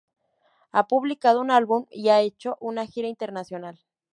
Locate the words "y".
1.91-2.09